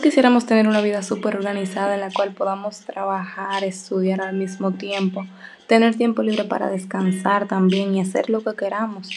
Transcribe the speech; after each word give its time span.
quisiéramos 0.00 0.46
tener 0.46 0.66
una 0.66 0.80
vida 0.80 1.02
súper 1.02 1.36
organizada 1.36 1.94
en 1.94 2.00
la 2.00 2.10
cual 2.10 2.32
podamos 2.32 2.80
trabajar, 2.80 3.64
estudiar 3.64 4.20
al 4.20 4.34
mismo 4.34 4.72
tiempo, 4.72 5.26
tener 5.66 5.94
tiempo 5.94 6.22
libre 6.22 6.44
para 6.44 6.70
descansar 6.70 7.46
también 7.46 7.94
y 7.94 8.00
hacer 8.00 8.30
lo 8.30 8.42
que 8.42 8.54
queramos. 8.54 9.10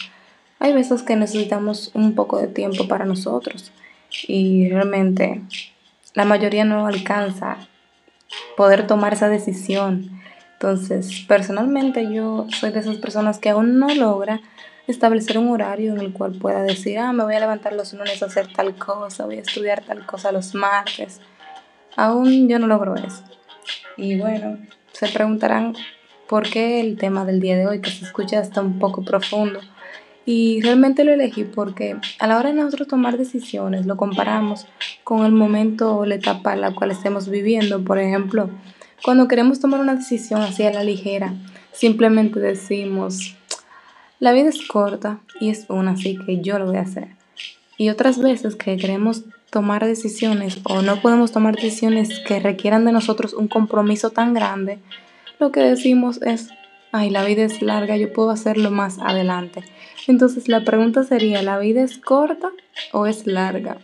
Hay 0.58 0.72
veces 0.72 1.02
que 1.02 1.16
necesitamos 1.16 1.90
un 1.94 2.14
poco 2.14 2.38
de 2.38 2.48
tiempo 2.48 2.86
para 2.88 3.04
nosotros 3.04 3.72
y 4.26 4.68
realmente 4.68 5.42
la 6.14 6.24
mayoría 6.24 6.64
no 6.64 6.86
alcanza 6.86 7.56
poder 8.56 8.86
tomar 8.86 9.14
esa 9.14 9.28
decisión. 9.28 10.10
Entonces, 10.54 11.24
personalmente 11.26 12.12
yo 12.12 12.46
soy 12.50 12.70
de 12.70 12.80
esas 12.80 12.96
personas 12.96 13.38
que 13.38 13.50
aún 13.50 13.78
no 13.78 13.94
logra 13.94 14.40
establecer 14.88 15.38
un 15.38 15.50
horario 15.50 15.92
en 15.92 16.00
el 16.00 16.12
cual 16.12 16.32
pueda 16.32 16.62
decir, 16.62 16.98
ah, 16.98 17.12
me 17.12 17.22
voy 17.22 17.34
a 17.34 17.40
levantar 17.40 17.74
los 17.74 17.92
lunes 17.92 18.22
a 18.22 18.26
hacer 18.26 18.52
tal 18.52 18.74
cosa, 18.74 19.26
voy 19.26 19.36
a 19.36 19.42
estudiar 19.42 19.84
tal 19.84 20.04
cosa 20.06 20.32
los 20.32 20.54
martes. 20.54 21.20
Aún 21.94 22.48
yo 22.48 22.58
no 22.58 22.66
logro 22.66 22.94
eso. 22.96 23.22
Y 23.96 24.18
bueno, 24.18 24.58
se 24.92 25.08
preguntarán 25.08 25.74
por 26.26 26.48
qué 26.48 26.80
el 26.80 26.96
tema 26.96 27.24
del 27.24 27.40
día 27.40 27.56
de 27.56 27.66
hoy, 27.66 27.80
que 27.80 27.90
se 27.90 28.04
escucha 28.04 28.40
hasta 28.40 28.60
un 28.60 28.78
poco 28.78 29.02
profundo. 29.02 29.60
Y 30.24 30.60
realmente 30.62 31.04
lo 31.04 31.12
elegí 31.12 31.44
porque 31.44 31.96
a 32.18 32.26
la 32.26 32.38
hora 32.38 32.50
de 32.50 32.56
nosotros 32.56 32.88
tomar 32.88 33.16
decisiones 33.16 33.86
lo 33.86 33.96
comparamos 33.96 34.66
con 35.02 35.24
el 35.24 35.32
momento 35.32 35.96
o 35.96 36.06
la 36.06 36.16
etapa 36.16 36.52
en 36.52 36.60
la 36.60 36.74
cual 36.74 36.90
estemos 36.90 37.28
viviendo. 37.28 37.82
Por 37.82 37.98
ejemplo, 37.98 38.50
cuando 39.02 39.26
queremos 39.26 39.58
tomar 39.58 39.80
una 39.80 39.94
decisión 39.94 40.42
así 40.42 40.64
a 40.64 40.72
la 40.72 40.84
ligera, 40.84 41.32
simplemente 41.72 42.40
decimos, 42.40 43.36
la 44.20 44.32
vida 44.32 44.48
es 44.48 44.66
corta 44.66 45.20
y 45.40 45.50
es 45.50 45.66
una, 45.68 45.92
así 45.92 46.18
que 46.24 46.40
yo 46.40 46.58
lo 46.58 46.66
voy 46.66 46.78
a 46.78 46.82
hacer. 46.82 47.08
Y 47.76 47.90
otras 47.90 48.20
veces 48.20 48.56
que 48.56 48.76
queremos 48.76 49.24
tomar 49.50 49.84
decisiones 49.86 50.58
o 50.64 50.82
no 50.82 51.00
podemos 51.00 51.32
tomar 51.32 51.54
decisiones 51.54 52.20
que 52.20 52.40
requieran 52.40 52.84
de 52.84 52.92
nosotros 52.92 53.32
un 53.32 53.48
compromiso 53.48 54.10
tan 54.10 54.34
grande, 54.34 54.78
lo 55.38 55.52
que 55.52 55.60
decimos 55.60 56.20
es, 56.22 56.50
ay, 56.92 57.10
la 57.10 57.24
vida 57.24 57.44
es 57.44 57.62
larga, 57.62 57.96
yo 57.96 58.12
puedo 58.12 58.30
hacerlo 58.30 58.70
más 58.70 58.98
adelante. 58.98 59.62
Entonces 60.06 60.48
la 60.48 60.64
pregunta 60.64 61.04
sería, 61.04 61.42
¿la 61.42 61.58
vida 61.58 61.82
es 61.82 61.98
corta 61.98 62.50
o 62.92 63.06
es 63.06 63.26
larga? 63.26 63.78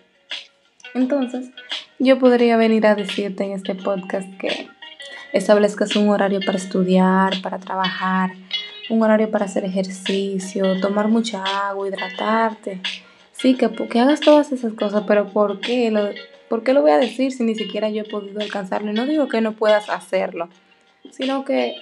Entonces, 0.94 1.50
yo 1.98 2.18
podría 2.18 2.56
venir 2.56 2.86
a 2.86 2.94
decirte 2.94 3.44
en 3.44 3.52
este 3.52 3.74
podcast 3.74 4.28
que 4.38 4.68
establezcas 5.32 5.96
un 5.96 6.08
horario 6.08 6.40
para 6.44 6.58
estudiar, 6.58 7.42
para 7.42 7.58
trabajar, 7.58 8.30
un 8.90 9.02
horario 9.02 9.30
para 9.30 9.46
hacer 9.46 9.64
ejercicio, 9.64 10.80
tomar 10.80 11.08
mucha 11.08 11.42
agua, 11.68 11.88
hidratarte. 11.88 12.80
Sí, 13.32 13.54
que, 13.54 13.70
que 13.70 14.00
hagas 14.00 14.20
todas 14.20 14.52
esas 14.52 14.74
cosas, 14.74 15.04
pero 15.06 15.32
¿por 15.32 15.60
qué? 15.60 15.90
Lo, 15.90 16.10
¿Por 16.48 16.62
qué 16.62 16.72
lo 16.72 16.82
voy 16.82 16.92
a 16.92 16.98
decir 16.98 17.32
si 17.32 17.42
ni 17.42 17.54
siquiera 17.54 17.88
yo 17.90 18.02
he 18.02 18.08
podido 18.08 18.40
alcanzarlo? 18.40 18.90
Y 18.90 18.94
no 18.94 19.06
digo 19.06 19.28
que 19.28 19.40
no 19.40 19.52
puedas 19.52 19.88
hacerlo, 19.88 20.48
sino 21.10 21.44
que 21.44 21.74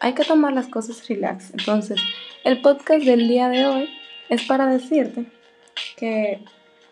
hay 0.00 0.12
que 0.14 0.24
tomar 0.24 0.52
las 0.52 0.66
cosas 0.66 1.08
relax. 1.08 1.50
Entonces, 1.52 2.00
el 2.44 2.60
podcast 2.60 3.04
del 3.04 3.28
día 3.28 3.48
de 3.48 3.66
hoy 3.66 3.88
es 4.28 4.42
para 4.42 4.66
decirte 4.66 5.24
que 5.96 6.44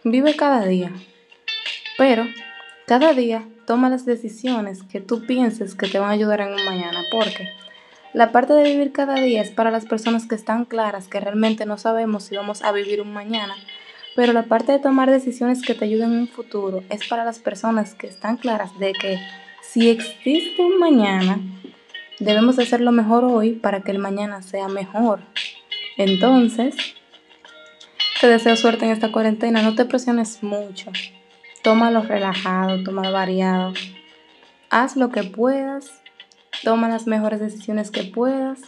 vive 0.05 0.37
cada 0.37 0.65
día, 0.65 0.93
pero 1.98 2.27
cada 2.87 3.12
día 3.12 3.47
toma 3.67 3.91
las 3.91 4.06
decisiones 4.06 4.83
que 4.84 5.01
tú 5.01 5.27
pienses 5.27 5.75
que 5.75 5.89
te 5.89 5.98
van 5.98 6.11
a 6.11 6.15
ayudar 6.15 6.41
en 6.41 6.55
un 6.55 6.65
mañana, 6.65 7.03
porque 7.11 7.51
la 8.12 8.33
parte 8.33 8.53
de 8.53 8.64
vivir 8.64 8.92
cada 8.92 9.14
día 9.16 9.42
es 9.42 9.50
para 9.50 9.70
las 9.70 9.86
personas 9.86 10.27
que 10.27 10.34
están 10.34 10.64
claras, 10.64 11.08
que 11.08 11.20
realmente 11.20 11.66
no 11.66 11.78
sabemos 11.78 12.25
si 12.25 12.37
vamos 12.37 12.62
a 12.62 12.72
vivir 12.72 13.00
un 13.00 13.12
mañana, 13.12 13.54
pero 14.16 14.32
la 14.32 14.44
parte 14.44 14.72
de 14.72 14.78
tomar 14.78 15.10
decisiones 15.10 15.62
que 15.62 15.75
te 15.75 15.84
ayuden 15.84 16.12
en 16.12 16.19
un 16.21 16.28
futuro 16.28 16.82
es 16.91 17.06
para 17.09 17.25
las 17.25 17.38
personas 17.38 17.94
que 17.94 18.06
están 18.06 18.37
claras 18.37 18.78
de 18.78 18.93
que 18.93 19.19
si 19.62 19.88
existe 19.88 20.60
un 20.60 20.78
mañana, 20.78 21.38
Debemos 22.21 22.59
hacerlo 22.59 22.93
mejor 22.93 23.25
hoy 23.25 23.53
para 23.53 23.81
que 23.81 23.93
el 23.93 23.98
mañana 23.98 24.42
sea 24.42 24.69
mejor. 24.69 25.21
Entonces, 25.97 26.77
te 28.21 28.28
deseo 28.28 28.56
suerte 28.56 28.84
en 28.84 28.91
esta 28.91 29.10
cuarentena. 29.10 29.62
No 29.62 29.75
te 29.75 29.87
presiones 29.87 30.42
mucho. 30.42 30.92
Tómalo 31.62 32.03
relajado, 32.03 32.84
tómalo 32.84 33.10
variado. 33.10 33.72
Haz 34.69 34.97
lo 34.97 35.09
que 35.10 35.22
puedas. 35.22 36.00
Toma 36.62 36.88
las 36.88 37.06
mejores 37.06 37.41
decisiones 37.41 37.91
que 37.91 38.04
puedas. 38.04 38.60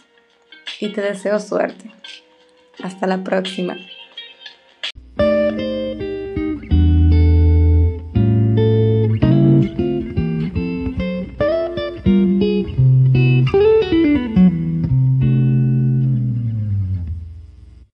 Y 0.79 0.89
te 0.89 1.01
deseo 1.01 1.39
suerte. 1.39 1.91
Hasta 2.81 3.07
la 3.07 3.23
próxima. 3.23 3.77